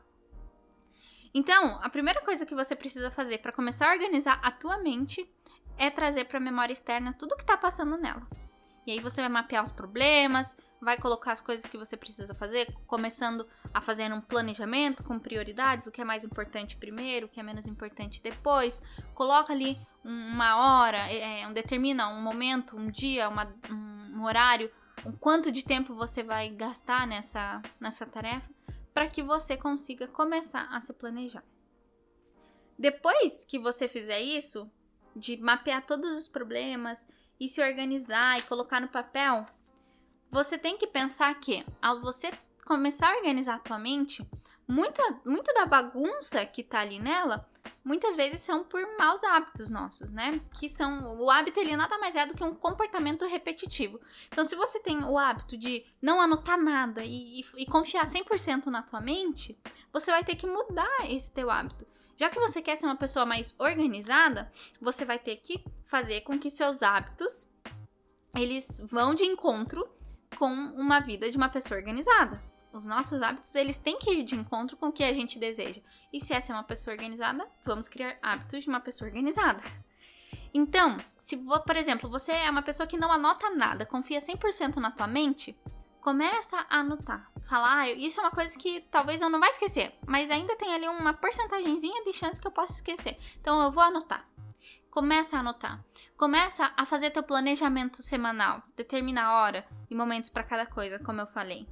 Então, 1.37 1.77
a 1.83 1.89
primeira 1.89 2.19
coisa 2.21 2.47
que 2.47 2.55
você 2.55 2.75
precisa 2.75 3.11
fazer 3.11 3.37
para 3.37 3.51
começar 3.51 3.87
a 3.87 3.93
organizar 3.93 4.39
a 4.41 4.49
tua 4.49 4.79
mente 4.79 5.31
é 5.77 5.87
trazer 5.87 6.25
para 6.25 6.39
a 6.39 6.41
memória 6.41 6.73
externa 6.73 7.13
tudo 7.13 7.35
que 7.35 7.43
está 7.43 7.55
passando 7.55 7.95
nela. 7.95 8.27
E 8.87 8.91
aí 8.91 8.99
você 8.99 9.21
vai 9.21 9.29
mapear 9.29 9.61
os 9.61 9.71
problemas, 9.71 10.57
vai 10.81 10.97
colocar 10.97 11.33
as 11.33 11.39
coisas 11.39 11.67
que 11.67 11.77
você 11.77 11.95
precisa 11.95 12.33
fazer, 12.33 12.73
começando 12.87 13.47
a 13.71 13.79
fazer 13.79 14.11
um 14.11 14.19
planejamento 14.19 15.03
com 15.03 15.19
prioridades, 15.19 15.85
o 15.85 15.91
que 15.91 16.01
é 16.01 16.03
mais 16.03 16.23
importante 16.23 16.75
primeiro, 16.75 17.27
o 17.27 17.29
que 17.29 17.39
é 17.39 17.43
menos 17.43 17.67
importante 17.67 18.19
depois. 18.19 18.81
Coloca 19.13 19.53
ali 19.53 19.77
uma 20.03 20.57
hora, 20.57 21.07
é, 21.07 21.43
é 21.43 21.53
determina 21.53 22.09
um 22.09 22.19
momento, 22.19 22.75
um 22.75 22.89
dia, 22.89 23.29
uma, 23.29 23.47
um 23.69 24.23
horário, 24.23 24.71
o 25.05 25.13
quanto 25.13 25.51
de 25.51 25.63
tempo 25.63 25.93
você 25.93 26.23
vai 26.23 26.49
gastar 26.49 27.05
nessa, 27.05 27.61
nessa 27.79 28.07
tarefa, 28.07 28.56
para 28.97 29.07
que 29.07 29.21
você 29.21 29.55
consiga 29.55 30.07
começar 30.07 30.67
a 30.71 30.81
se 30.81 30.91
planejar. 30.91 31.43
Depois 32.79 33.45
que 33.45 33.59
você 33.59 33.87
fizer 33.87 34.19
isso, 34.19 34.67
de 35.15 35.37
mapear 35.37 35.85
todos 35.85 36.17
os 36.17 36.27
problemas 36.27 37.07
e 37.39 37.47
se 37.47 37.61
organizar 37.61 38.39
e 38.39 38.41
colocar 38.41 38.81
no 38.81 38.87
papel, 38.87 39.45
você 40.31 40.57
tem 40.57 40.79
que 40.79 40.87
pensar 40.87 41.31
que 41.39 41.63
ao 41.79 42.01
você 42.01 42.31
começar 42.65 43.13
a 43.13 43.17
organizar 43.17 43.57
a 43.57 43.59
tua 43.59 43.77
mente, 43.77 44.27
muita, 44.67 45.01
muito 45.25 45.53
da 45.53 45.65
bagunça 45.65 46.45
que 46.45 46.63
tá 46.63 46.79
ali 46.79 46.99
nela, 46.99 47.49
muitas 47.83 48.15
vezes 48.17 48.41
são 48.41 48.63
por 48.65 48.81
maus 48.99 49.23
hábitos 49.23 49.69
nossos, 49.69 50.11
né? 50.11 50.41
Que 50.59 50.67
são 50.67 51.17
o 51.17 51.31
hábito 51.31 51.59
ele 51.59 51.77
nada 51.77 51.97
mais 51.97 52.15
é 52.15 52.25
do 52.25 52.33
que 52.33 52.43
um 52.43 52.53
comportamento 52.53 53.25
repetitivo. 53.25 53.99
Então, 54.27 54.43
se 54.43 54.55
você 54.55 54.79
tem 54.79 55.03
o 55.05 55.17
hábito 55.17 55.57
de 55.57 55.85
não 56.01 56.19
anotar 56.19 56.61
nada 56.61 57.03
e, 57.03 57.39
e, 57.39 57.45
e 57.57 57.65
confiar 57.65 58.05
100% 58.05 58.65
na 58.65 58.81
tua 58.81 58.99
mente, 58.99 59.57
você 59.93 60.11
vai 60.11 60.23
ter 60.23 60.35
que 60.35 60.45
mudar 60.45 61.09
esse 61.09 61.31
teu 61.31 61.49
hábito. 61.49 61.87
Já 62.17 62.29
que 62.29 62.39
você 62.39 62.61
quer 62.61 62.75
ser 62.77 62.87
uma 62.87 62.95
pessoa 62.95 63.25
mais 63.25 63.55
organizada, 63.59 64.51
você 64.81 65.05
vai 65.05 65.19
ter 65.19 65.37
que 65.37 65.63
fazer 65.85 66.21
com 66.21 66.37
que 66.37 66.49
seus 66.49 66.83
hábitos 66.83 67.47
eles 68.35 68.81
vão 68.89 69.13
de 69.13 69.23
encontro 69.23 69.87
com 70.37 70.51
uma 70.51 70.99
vida 70.99 71.31
de 71.31 71.37
uma 71.37 71.47
pessoa 71.49 71.79
organizada. 71.79 72.41
Os 72.71 72.85
nossos 72.85 73.21
hábitos, 73.21 73.55
eles 73.55 73.77
têm 73.77 73.97
que 73.97 74.11
ir 74.11 74.23
de 74.23 74.35
encontro 74.35 74.77
com 74.77 74.87
o 74.87 74.91
que 74.91 75.03
a 75.03 75.13
gente 75.13 75.39
deseja. 75.39 75.81
E 76.11 76.21
se 76.21 76.33
essa 76.33 76.51
é 76.51 76.55
uma 76.55 76.63
pessoa 76.63 76.93
organizada, 76.93 77.47
vamos 77.63 77.87
criar 77.87 78.17
hábitos 78.21 78.63
de 78.63 78.69
uma 78.69 78.79
pessoa 78.79 79.07
organizada. 79.07 79.63
Então, 80.53 80.97
se, 81.17 81.37
por 81.37 81.75
exemplo, 81.75 82.09
você 82.09 82.31
é 82.31 82.49
uma 82.49 82.61
pessoa 82.61 82.87
que 82.87 82.97
não 82.97 83.11
anota 83.11 83.49
nada, 83.51 83.85
confia 83.85 84.19
100% 84.19 84.77
na 84.77 84.91
tua 84.91 85.07
mente, 85.07 85.57
começa 86.01 86.65
a 86.69 86.79
anotar. 86.79 87.31
Falar, 87.47 87.79
ah, 87.79 87.91
isso 87.91 88.19
é 88.19 88.23
uma 88.23 88.31
coisa 88.31 88.57
que 88.57 88.81
talvez 88.91 89.21
eu 89.21 89.29
não 89.29 89.39
vai 89.39 89.49
esquecer, 89.49 89.93
mas 90.05 90.31
ainda 90.31 90.55
tem 90.55 90.73
ali 90.73 90.87
uma 90.87 91.13
porcentagemzinha 91.13 92.03
de 92.03 92.13
chance 92.13 92.39
que 92.39 92.47
eu 92.47 92.51
possa 92.51 92.73
esquecer. 92.73 93.17
Então 93.39 93.61
eu 93.61 93.71
vou 93.71 93.83
anotar. 93.83 94.27
Começa 94.89 95.37
a 95.37 95.41
anotar. 95.41 95.83
Começa 96.17 96.71
a 96.75 96.85
fazer 96.85 97.11
teu 97.11 97.21
planejamento 97.21 98.01
semanal. 98.01 98.63
Determina 98.75 99.25
a 99.25 99.41
hora 99.41 99.67
e 99.89 99.95
momentos 99.95 100.29
para 100.29 100.43
cada 100.43 100.65
coisa, 100.65 100.97
como 100.97 101.21
eu 101.21 101.27
falei. 101.27 101.67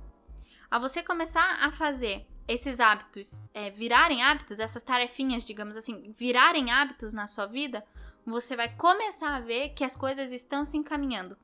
A 0.70 0.80
você 0.80 1.04
começar 1.04 1.58
a 1.62 1.72
fazer 1.72 2.26
esses 2.48 2.80
hábitos 2.80 3.42
é, 3.54 3.70
virarem 3.70 4.24
hábitos, 4.24 4.60
essas 4.60 4.84
tarefinhas, 4.84 5.46
digamos 5.46 5.76
assim, 5.76 6.12
virarem 6.12 6.72
hábitos 6.72 7.14
na 7.14 7.28
sua 7.28 7.46
vida, 7.46 7.84
você 8.26 8.56
vai 8.56 8.70
começar 8.76 9.36
a 9.36 9.40
ver 9.40 9.70
que 9.70 9.84
as 9.84 9.96
coisas 9.96 10.32
estão 10.32 10.66
se 10.66 10.78
encaminhando. 10.78 11.38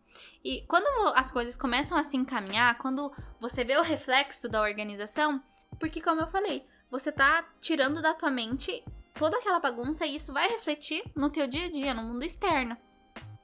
E 0.43 0.63
quando 0.67 0.85
as 1.15 1.31
coisas 1.31 1.55
começam 1.55 1.97
a 1.97 2.03
se 2.03 2.17
encaminhar, 2.17 2.77
quando 2.77 3.11
você 3.39 3.63
vê 3.63 3.77
o 3.77 3.83
reflexo 3.83 4.49
da 4.49 4.61
organização, 4.61 5.41
porque 5.79 6.01
como 6.01 6.21
eu 6.21 6.27
falei, 6.27 6.65
você 6.89 7.11
tá 7.11 7.47
tirando 7.59 8.01
da 8.01 8.13
tua 8.13 8.31
mente 8.31 8.83
toda 9.13 9.37
aquela 9.37 9.59
bagunça 9.59 10.05
e 10.05 10.15
isso 10.15 10.33
vai 10.33 10.47
refletir 10.49 11.03
no 11.15 11.29
teu 11.29 11.47
dia 11.47 11.65
a 11.65 11.71
dia, 11.71 11.93
no 11.93 12.03
mundo 12.03 12.23
externo. 12.23 12.75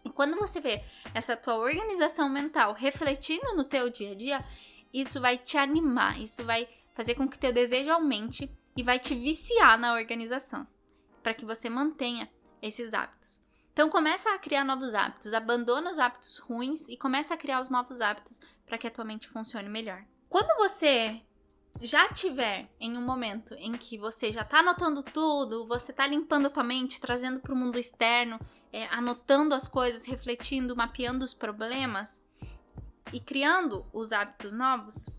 E 0.04 0.10
quando 0.10 0.38
você 0.38 0.60
vê 0.60 0.84
essa 1.14 1.36
tua 1.36 1.56
organização 1.56 2.30
mental 2.30 2.74
refletindo 2.74 3.56
no 3.56 3.64
teu 3.64 3.90
dia 3.90 4.12
a 4.12 4.16
dia, 4.16 4.46
isso 4.94 5.20
vai 5.22 5.38
te 5.38 5.58
animar, 5.58 6.20
isso 6.20 6.44
vai 6.44 6.68
fazer 6.94 7.16
com 7.16 7.28
que 7.28 7.38
teu 7.38 7.54
desejo 7.54 7.92
aumente 7.92 8.50
e 8.76 8.84
vai 8.84 9.00
te 9.00 9.14
viciar 9.14 9.78
na 9.78 9.94
organização, 9.94 10.68
para 11.22 11.34
que 11.34 11.46
você 11.46 11.70
mantenha 11.70 12.30
esses 12.62 12.94
hábitos. 12.94 13.42
Então 13.74 13.90
começa 13.90 14.34
a 14.34 14.40
criar 14.40 14.64
novos 14.64 14.94
hábitos, 14.96 15.34
abandona 15.34 15.92
os 15.92 16.00
hábitos 16.00 16.40
ruins 16.40 16.88
e 16.90 16.98
começa 16.98 17.34
a 17.34 17.38
criar 17.38 17.62
os 17.62 17.70
novos 17.70 18.02
hábitos 18.02 18.42
para 18.66 18.78
que 18.78 18.88
a 18.88 18.92
tua 18.92 19.06
mente 19.06 19.28
funcione 19.28 19.70
melhor. 19.70 20.04
Quando 20.28 20.58
você 20.58 21.22
já 21.80 22.08
tiver 22.10 22.68
em 22.80 22.98
um 22.98 23.02
momento 23.02 23.54
em 23.56 23.74
que 23.74 23.98
você 23.98 24.32
já 24.32 24.42
está 24.42 24.60
anotando 24.60 25.04
tudo, 25.04 25.68
você 25.68 25.92
está 25.92 26.08
limpando 26.08 26.48
a 26.48 26.50
tua 26.50 26.64
mente, 26.64 27.00
trazendo 27.00 27.40
para 27.40 27.54
o 27.54 27.56
mundo 27.56 27.78
externo, 27.78 28.40
é, 28.74 28.88
anotando 28.88 29.54
as 29.54 29.68
coisas, 29.68 30.06
refletindo, 30.06 30.76
mapeando 30.76 31.24
os 31.24 31.34
problemas 31.34 32.26
e 33.12 33.20
criando 33.20 33.86
os 33.94 34.12
hábitos 34.12 34.54
novos, 34.54 35.10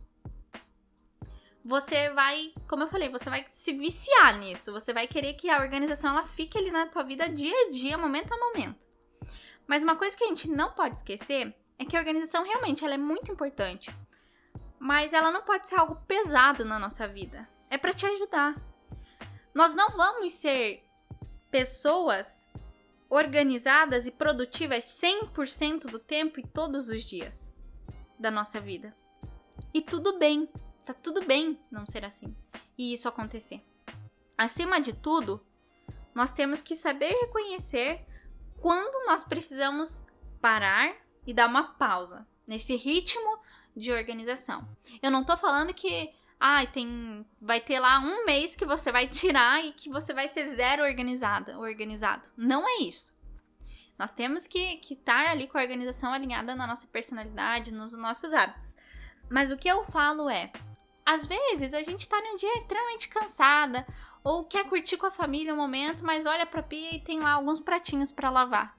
você 1.65 2.11
vai, 2.11 2.53
como 2.67 2.85
eu 2.85 2.89
falei, 2.89 3.11
você 3.11 3.29
vai 3.29 3.45
se 3.49 3.73
viciar 3.73 4.39
nisso. 4.39 4.73
Você 4.73 4.93
vai 4.93 5.07
querer 5.07 5.35
que 5.35 5.51
a 5.51 5.61
organização 5.61 6.11
ela 6.11 6.25
fique 6.25 6.57
ali 6.57 6.71
na 6.71 6.87
tua 6.87 7.03
vida 7.03 7.29
dia 7.29 7.55
a 7.67 7.71
dia, 7.71 7.99
momento 7.99 8.33
a 8.33 8.39
momento. 8.39 8.79
Mas 9.67 9.83
uma 9.83 9.95
coisa 9.95 10.17
que 10.17 10.25
a 10.25 10.29
gente 10.29 10.49
não 10.49 10.73
pode 10.73 10.97
esquecer 10.97 11.55
é 11.79 11.85
que 11.85 11.95
a 11.95 12.01
organização 12.01 12.43
realmente 12.43 12.85
ela 12.85 12.95
é 12.95 12.99
muito 12.99 13.31
importante. 13.31 13.95
Mas 14.79 15.13
ela 15.13 15.31
não 15.31 15.43
pode 15.43 15.69
ser 15.69 15.79
algo 15.79 15.97
pesado 16.07 16.65
na 16.65 16.79
nossa 16.79 17.07
vida. 17.07 17.47
É 17.69 17.77
para 17.77 17.93
te 17.93 18.07
ajudar. 18.07 18.57
Nós 19.53 19.75
não 19.75 19.91
vamos 19.91 20.33
ser 20.33 20.83
pessoas 21.51 22.49
organizadas 23.11 24.07
e 24.07 24.11
produtivas 24.11 24.85
100% 24.85 25.91
do 25.91 25.99
tempo 25.99 26.41
e 26.41 26.47
todos 26.47 26.89
os 26.89 27.03
dias 27.03 27.53
da 28.19 28.31
nossa 28.31 28.61
vida. 28.61 28.95
E 29.73 29.81
tudo 29.81 30.19
bem. 30.19 30.49
Tá 30.85 30.95
tudo 30.95 31.25
bem 31.25 31.59
não 31.71 31.85
ser 31.85 32.05
assim 32.05 32.35
e 32.79 32.93
isso 32.93 33.09
acontecer. 33.09 33.61
Acima 34.37 34.81
de 34.81 34.93
tudo, 34.93 35.45
nós 36.15 36.31
temos 36.31 36.63
que 36.63 36.77
saber 36.77 37.11
reconhecer 37.11 38.07
quando 38.61 39.05
nós 39.07 39.25
precisamos 39.25 40.07
parar 40.41 40.95
e 41.27 41.35
dar 41.35 41.49
uma 41.49 41.75
pausa 41.75 42.27
nesse 42.47 42.77
ritmo 42.77 43.41
de 43.77 43.93
organização. 43.93 44.67
Eu 45.03 45.11
não 45.11 45.25
tô 45.25 45.37
falando 45.37 45.75
que 45.75 46.15
ah, 46.41 46.65
tem 46.67 47.27
vai 47.41 47.61
ter 47.61 47.81
lá 47.81 47.99
um 47.99 48.25
mês 48.25 48.55
que 48.55 48.65
você 48.65 48.93
vai 48.93 49.07
tirar 49.11 49.65
e 49.65 49.73
que 49.73 49.91
você 49.91 50.15
vai 50.15 50.29
ser 50.29 50.47
zero 50.55 50.85
organizada, 50.85 51.59
organizado. 51.59 52.29
Não 52.37 52.69
é 52.69 52.83
isso. 52.83 53.13
Nós 53.99 54.15
temos 54.15 54.47
que 54.47 54.81
estar 54.91 55.27
ali 55.27 55.49
com 55.49 55.59
a 55.59 55.61
organização 55.61 56.13
alinhada 56.13 56.55
na 56.55 56.67
nossa 56.67 56.87
personalidade, 56.87 57.75
nos 57.75 57.93
nossos 57.95 58.33
hábitos. 58.33 58.77
Mas 59.29 59.51
o 59.51 59.57
que 59.57 59.69
eu 59.69 59.85
falo 59.85 60.31
é, 60.31 60.53
às 61.05 61.27
vezes 61.27 61.75
a 61.75 61.83
gente 61.83 62.09
tá 62.09 62.21
num 62.21 62.37
dia 62.37 62.57
extremamente 62.59 63.09
cansada 63.09 63.85
ou 64.23 64.45
quer 64.45 64.69
curtir 64.69 64.97
com 64.97 65.07
a 65.07 65.11
família 65.11 65.53
um 65.53 65.57
momento, 65.57 66.05
mas 66.05 66.27
olha 66.27 66.47
pra 66.47 66.63
pia 66.63 66.95
e 66.95 67.01
tem 67.01 67.19
lá 67.21 67.33
alguns 67.33 67.61
pratinhos 67.61 68.13
para 68.13 68.31
lavar. 68.31 68.79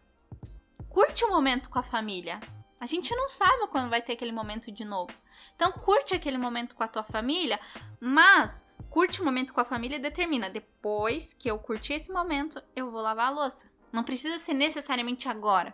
Curte 0.88 1.26
o 1.26 1.28
um 1.28 1.32
momento 1.32 1.70
com 1.70 1.80
a 1.80 1.84
família. 1.84 2.40
A 2.80 2.86
gente 2.86 3.14
não 3.16 3.28
sabe 3.28 3.68
quando 3.68 3.90
vai 3.90 4.02
ter 4.02 4.14
aquele 4.14 4.32
momento 4.32 4.72
de 4.72 4.86
novo. 4.86 5.12
Então 5.56 5.72
curte 5.72 6.16
aquele 6.16 6.38
momento 6.38 6.76
com 6.76 6.84
a 6.84 6.88
tua 6.88 7.04
família, 7.04 7.60
mas 8.00 8.66
curte 8.90 9.22
o 9.22 9.26
momento 9.26 9.54
com 9.54 9.60
a 9.60 9.66
família 9.66 9.98
e 9.98 10.02
determina, 10.02 10.50
depois 10.50 11.34
que 11.34 11.50
eu 11.50 11.60
curtir 11.60 11.94
esse 11.94 12.12
momento, 12.12 12.62
eu 12.76 12.90
vou 12.90 13.02
lavar 13.02 13.28
a 13.28 13.32
louça. 13.32 13.68
Não 13.92 14.04
precisa 14.04 14.38
ser 14.38 14.54
necessariamente 14.54 15.28
agora, 15.28 15.74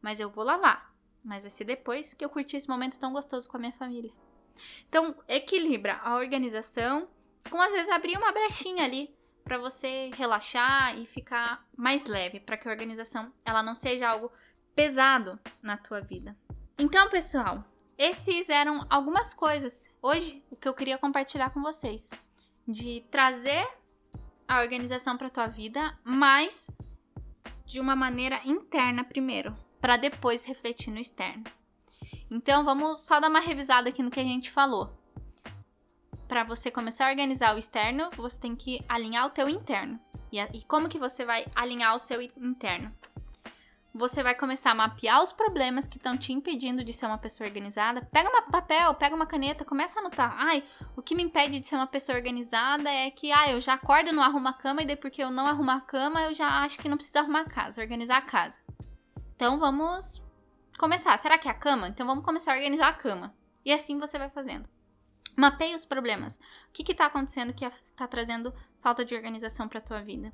mas 0.00 0.20
eu 0.20 0.30
vou 0.30 0.44
lavar. 0.44 0.94
Mas 1.24 1.42
vai 1.42 1.50
ser 1.50 1.64
depois 1.64 2.14
que 2.14 2.24
eu 2.24 2.28
curtir 2.28 2.56
esse 2.56 2.68
momento 2.68 2.98
tão 2.98 3.12
gostoso 3.12 3.48
com 3.48 3.56
a 3.56 3.60
minha 3.60 3.72
família. 3.72 4.12
Então, 4.88 5.14
equilibra 5.28 6.00
a 6.02 6.16
organização 6.16 7.08
com 7.50 7.60
às 7.60 7.72
vezes 7.72 7.90
abrir 7.90 8.16
uma 8.16 8.32
brechinha 8.32 8.84
ali 8.84 9.14
para 9.44 9.58
você 9.58 10.10
relaxar 10.14 10.98
e 10.98 11.06
ficar 11.06 11.66
mais 11.76 12.04
leve, 12.04 12.38
para 12.38 12.56
que 12.56 12.68
a 12.68 12.70
organização 12.70 13.32
ela 13.44 13.62
não 13.62 13.74
seja 13.74 14.08
algo 14.08 14.30
pesado 14.74 15.38
na 15.62 15.76
tua 15.76 16.00
vida. 16.00 16.36
Então, 16.78 17.08
pessoal, 17.08 17.64
esses 17.96 18.48
eram 18.50 18.86
algumas 18.90 19.32
coisas 19.32 19.90
hoje 20.02 20.44
o 20.50 20.56
que 20.56 20.68
eu 20.68 20.74
queria 20.74 20.98
compartilhar 20.98 21.50
com 21.50 21.62
vocês, 21.62 22.10
de 22.66 23.04
trazer 23.10 23.66
a 24.46 24.60
organização 24.60 25.16
para 25.16 25.30
tua 25.30 25.46
vida, 25.46 25.98
mas 26.04 26.70
de 27.68 27.78
uma 27.78 27.94
maneira 27.94 28.40
interna 28.46 29.04
primeiro, 29.04 29.54
para 29.78 29.98
depois 29.98 30.44
refletir 30.44 30.90
no 30.90 30.98
externo. 30.98 31.44
Então 32.30 32.64
vamos 32.64 33.06
só 33.06 33.20
dar 33.20 33.28
uma 33.28 33.40
revisada 33.40 33.90
aqui 33.90 34.02
no 34.02 34.10
que 34.10 34.18
a 34.18 34.24
gente 34.24 34.50
falou. 34.50 34.98
Para 36.26 36.44
você 36.44 36.70
começar 36.70 37.06
a 37.06 37.10
organizar 37.10 37.54
o 37.54 37.58
externo, 37.58 38.08
você 38.16 38.40
tem 38.40 38.56
que 38.56 38.82
alinhar 38.88 39.26
o 39.26 39.30
teu 39.30 39.48
interno. 39.48 40.00
E, 40.32 40.40
a, 40.40 40.48
e 40.52 40.62
como 40.62 40.88
que 40.88 40.98
você 40.98 41.24
vai 41.24 41.46
alinhar 41.54 41.94
o 41.94 41.98
seu 41.98 42.22
interno? 42.22 42.90
Você 43.98 44.22
vai 44.22 44.32
começar 44.32 44.70
a 44.70 44.74
mapear 44.76 45.20
os 45.20 45.32
problemas 45.32 45.88
que 45.88 45.96
estão 45.96 46.16
te 46.16 46.32
impedindo 46.32 46.84
de 46.84 46.92
ser 46.92 47.06
uma 47.06 47.18
pessoa 47.18 47.48
organizada. 47.48 48.08
Pega 48.12 48.28
um 48.28 48.48
papel, 48.48 48.94
pega 48.94 49.16
uma 49.16 49.26
caneta, 49.26 49.64
começa 49.64 49.98
a 49.98 50.02
anotar. 50.02 50.36
Ai, 50.38 50.62
o 50.94 51.02
que 51.02 51.16
me 51.16 51.22
impede 51.24 51.58
de 51.58 51.66
ser 51.66 51.74
uma 51.74 51.86
pessoa 51.88 52.16
organizada 52.16 52.88
é 52.88 53.10
que, 53.10 53.32
ah, 53.32 53.50
eu 53.50 53.60
já 53.60 53.72
acordo, 53.72 54.12
não 54.12 54.22
arrumo 54.22 54.46
a 54.46 54.52
cama, 54.52 54.82
e 54.82 54.86
daí 54.86 54.94
porque 54.94 55.20
eu 55.20 55.32
não 55.32 55.48
arrumo 55.48 55.72
a 55.72 55.80
cama, 55.80 56.22
eu 56.22 56.32
já 56.32 56.60
acho 56.62 56.78
que 56.78 56.88
não 56.88 56.96
preciso 56.96 57.18
arrumar 57.18 57.40
a 57.40 57.50
casa, 57.50 57.80
organizar 57.80 58.18
a 58.18 58.22
casa. 58.22 58.60
Então 59.34 59.58
vamos 59.58 60.22
começar. 60.78 61.18
Será 61.18 61.36
que 61.36 61.48
é 61.48 61.50
a 61.50 61.54
cama? 61.54 61.88
Então 61.88 62.06
vamos 62.06 62.24
começar 62.24 62.52
a 62.52 62.54
organizar 62.56 62.86
a 62.86 62.92
cama. 62.92 63.34
E 63.64 63.72
assim 63.72 63.98
você 63.98 64.16
vai 64.16 64.30
fazendo. 64.30 64.68
Mapeie 65.36 65.74
os 65.74 65.84
problemas. 65.84 66.36
O 66.36 66.72
que 66.72 66.92
está 66.92 67.06
acontecendo 67.06 67.52
que 67.52 67.64
está 67.64 68.06
trazendo 68.06 68.54
falta 68.78 69.04
de 69.04 69.16
organização 69.16 69.66
para 69.66 69.80
a 69.80 69.82
tua 69.82 70.00
vida? 70.02 70.32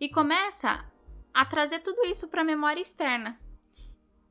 E 0.00 0.08
começa 0.08 0.84
a 1.38 1.44
trazer 1.44 1.78
tudo 1.78 2.04
isso 2.04 2.26
para 2.26 2.40
a 2.40 2.44
memória 2.44 2.82
externa. 2.82 3.38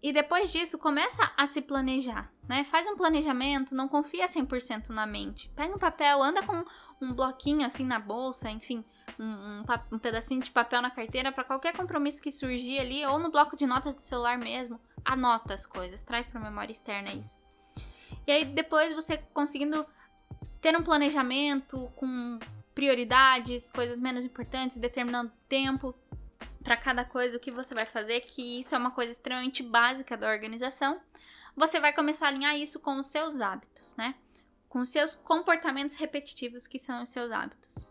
E 0.03 0.11
depois 0.11 0.51
disso, 0.51 0.77
começa 0.77 1.31
a 1.37 1.47
se 1.47 1.61
planejar, 1.61 2.29
né? 2.49 2.65
Faz 2.65 2.85
um 2.85 2.97
planejamento, 2.97 3.73
não 3.73 3.87
confia 3.87 4.25
100% 4.25 4.89
na 4.89 5.05
mente. 5.05 5.49
Pega 5.55 5.73
um 5.73 5.79
papel, 5.79 6.21
anda 6.21 6.43
com 6.43 6.65
um 7.01 7.13
bloquinho 7.13 7.65
assim 7.65 7.85
na 7.85 7.97
bolsa, 7.97 8.51
enfim, 8.51 8.83
um, 9.17 9.23
um, 9.23 9.63
um 9.93 9.97
pedacinho 9.97 10.41
de 10.43 10.51
papel 10.51 10.81
na 10.81 10.91
carteira 10.91 11.31
para 11.31 11.45
qualquer 11.45 11.77
compromisso 11.77 12.21
que 12.21 12.29
surgir 12.29 12.77
ali, 12.77 13.05
ou 13.05 13.17
no 13.17 13.31
bloco 13.31 13.55
de 13.55 13.65
notas 13.65 13.95
do 13.95 14.01
celular 14.01 14.37
mesmo 14.37 14.77
anota 15.05 15.53
as 15.53 15.65
coisas, 15.65 16.03
traz 16.03 16.27
para 16.27 16.41
a 16.41 16.43
memória 16.43 16.73
externa 16.73 17.13
isso. 17.13 17.41
E 18.27 18.31
aí 18.33 18.43
depois 18.43 18.93
você 18.93 19.15
conseguindo 19.33 19.85
ter 20.59 20.75
um 20.75 20.83
planejamento 20.83 21.89
com 21.95 22.37
prioridades, 22.75 23.71
coisas 23.71 23.97
menos 23.97 24.25
importantes, 24.25 24.75
determinando 24.75 25.31
tempo 25.47 25.95
para 26.67 26.75
cada 26.75 27.05
coisa, 27.05 27.37
o 27.37 27.39
que 27.39 27.49
você 27.49 27.73
vai 27.73 27.85
fazer, 27.85 28.19
que 28.19 28.59
isso 28.59 28.75
é 28.75 28.77
uma 28.77 28.91
coisa 28.91 29.09
extremamente 29.09 29.63
básica 29.63 30.17
da 30.17 30.29
organização. 30.29 30.99
Você 31.55 31.79
vai 31.79 31.93
começar 31.93 32.25
a 32.25 32.29
alinhar 32.29 32.57
isso 32.57 32.81
com 32.81 32.99
os 32.99 33.05
seus 33.05 33.39
hábitos, 33.39 33.95
né? 33.95 34.15
Com 34.67 34.79
os 34.79 34.89
seus 34.89 35.15
comportamentos 35.15 35.95
repetitivos, 35.95 36.67
que 36.67 36.77
são 36.77 37.03
os 37.03 37.09
seus 37.09 37.31
hábitos. 37.31 37.87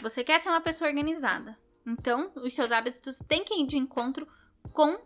Você 0.00 0.22
quer 0.22 0.40
ser 0.40 0.50
uma 0.50 0.60
pessoa 0.60 0.88
organizada, 0.88 1.58
então 1.84 2.30
os 2.36 2.54
seus 2.54 2.70
hábitos 2.70 3.18
têm 3.26 3.42
que 3.42 3.60
ir 3.60 3.66
de 3.66 3.76
encontro 3.76 4.24
com 4.72 5.00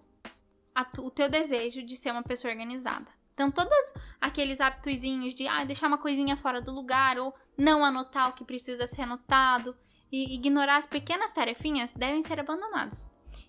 a, 0.75 0.87
o 0.99 1.11
teu 1.11 1.31
desejo 1.31 1.83
de 1.83 1.97
ser 1.97 2.11
uma 2.11 2.23
pessoa 2.23 2.53
organizada. 2.53 3.11
Então, 3.33 3.51
todos 3.51 3.95
aqueles 4.21 4.61
hábitozinhos 4.61 5.33
de 5.33 5.49
ah, 5.49 5.65
deixar 5.65 5.87
uma 5.87 5.99
coisinha 5.99 6.37
fora 6.37 6.61
do 6.61 6.71
lugar 6.71 7.19
ou 7.19 7.35
não 7.57 7.83
anotar 7.83 8.29
o 8.29 8.35
que 8.35 8.45
precisa 8.45 8.87
ser 8.87 9.03
anotado 9.03 9.75
e 10.11 10.35
ignorar 10.35 10.77
as 10.77 10.87
pequenas 10.87 11.33
tarefinhas 11.33 11.93
devem 11.93 12.23
ser 12.23 12.39
abandonados 12.41 13.07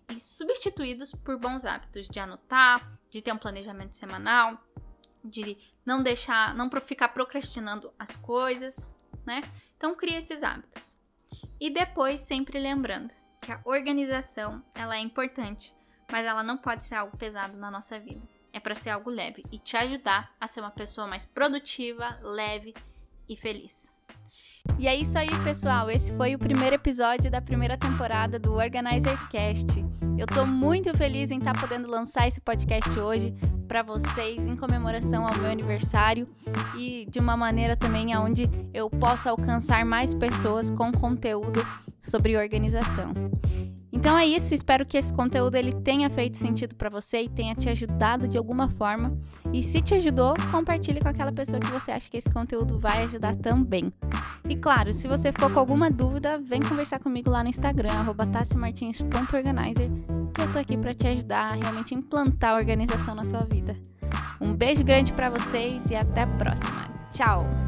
e 0.09 0.19
substituídos 0.19 1.11
por 1.11 1.37
bons 1.37 1.65
hábitos 1.65 2.07
de 2.07 2.19
anotar, 2.19 2.99
de 3.09 3.21
ter 3.21 3.31
um 3.31 3.37
planejamento 3.37 3.95
semanal, 3.95 4.57
de 5.23 5.57
não 5.85 6.01
deixar, 6.01 6.55
não 6.55 6.69
ficar 6.81 7.09
procrastinando 7.09 7.93
as 7.97 8.15
coisas, 8.15 8.87
né? 9.25 9.41
Então 9.75 9.95
cria 9.95 10.17
esses 10.17 10.43
hábitos. 10.43 10.97
E 11.59 11.69
depois 11.69 12.21
sempre 12.21 12.59
lembrando 12.59 13.13
que 13.41 13.51
a 13.51 13.61
organização, 13.65 14.63
ela 14.73 14.95
é 14.95 14.99
importante, 14.99 15.75
mas 16.11 16.25
ela 16.25 16.43
não 16.43 16.57
pode 16.57 16.83
ser 16.83 16.95
algo 16.95 17.17
pesado 17.17 17.57
na 17.57 17.69
nossa 17.69 17.99
vida 17.99 18.27
é 18.57 18.59
para 18.59 18.75
ser 18.75 18.89
algo 18.89 19.09
leve 19.09 19.45
e 19.51 19.59
te 19.59 19.77
ajudar 19.77 20.35
a 20.39 20.47
ser 20.47 20.61
uma 20.61 20.71
pessoa 20.71 21.07
mais 21.07 21.25
produtiva, 21.25 22.19
leve 22.21 22.73
e 23.29 23.35
feliz. 23.35 23.95
E 24.79 24.88
é 24.88 24.95
isso 24.95 25.17
aí, 25.17 25.29
pessoal. 25.43 25.89
Esse 25.89 26.13
foi 26.13 26.36
o 26.36 26.39
primeiro 26.39 26.75
episódio 26.75 27.31
da 27.31 27.41
primeira 27.41 27.77
temporada 27.77 28.38
do 28.38 28.53
Organizer 28.53 29.17
Cast. 29.29 29.83
Eu 30.17 30.27
tô 30.27 30.45
muito 30.45 30.95
feliz 30.97 31.31
em 31.31 31.39
estar 31.39 31.53
tá 31.53 31.59
podendo 31.59 31.89
lançar 31.89 32.27
esse 32.27 32.39
podcast 32.41 32.89
hoje 33.00 33.33
para 33.67 33.83
vocês 33.83 34.47
em 34.47 34.55
comemoração 34.55 35.25
ao 35.25 35.38
meu 35.39 35.51
aniversário 35.51 36.25
e 36.77 37.05
de 37.09 37.19
uma 37.19 37.36
maneira 37.36 37.75
também 37.75 38.15
onde 38.17 38.50
eu 38.74 38.89
possa 38.89 39.29
alcançar 39.29 39.86
mais 39.86 40.13
pessoas 40.13 40.69
com 40.69 40.91
conteúdo 40.91 41.59
sobre 42.00 42.38
organização. 42.38 43.12
Então 43.91 44.17
é 44.17 44.25
isso, 44.25 44.53
espero 44.53 44.86
que 44.86 44.97
esse 44.97 45.13
conteúdo 45.13 45.55
ele 45.55 45.74
tenha 45.74 46.09
feito 46.09 46.38
sentido 46.38 46.75
para 46.75 46.89
você 46.89 47.24
e 47.24 47.29
tenha 47.29 47.55
te 47.55 47.67
ajudado 47.67 48.27
de 48.27 48.38
alguma 48.38 48.69
forma. 48.69 49.17
E 49.51 49.63
se 49.63 49.81
te 49.81 49.95
ajudou, 49.95 50.33
compartilhe 50.51 51.00
com 51.00 51.09
aquela 51.09 51.31
pessoa 51.31 51.59
que 51.59 51.71
você 51.71 51.91
acha 51.91 52.09
que 52.09 52.17
esse 52.17 52.31
conteúdo 52.31 52.77
vai 52.77 53.03
ajudar 53.03 53.36
também. 53.36 53.91
E 54.50 54.56
claro, 54.56 54.94
se 54.94 55.08
você 55.08 55.32
ficou 55.32 55.50
com 55.50 55.60
alguma 55.60 55.89
dúvida, 55.89 56.39
vem 56.39 56.62
conversar 56.62 57.00
comigo 57.00 57.30
lá 57.30 57.44
no 57.44 57.50
Instagram 57.50 57.89
@tassimartins.organizer, 58.32 59.89
que 60.34 60.42
eu 60.42 60.54
tô 60.54 60.60
aqui 60.60 60.77
para 60.77 60.94
te 60.94 61.08
ajudar 61.08 61.51
a 61.51 61.56
realmente 61.56 61.94
implantar 61.94 62.56
a 62.56 62.58
organização 62.58 63.13
na 63.13 63.25
tua 63.25 63.44
vida. 63.44 63.75
Um 64.39 64.54
beijo 64.54 64.84
grande 64.84 65.12
para 65.12 65.30
vocês 65.30 65.89
e 65.89 65.96
até 65.96 66.22
a 66.22 66.27
próxima. 66.27 66.88
Tchau. 67.12 67.66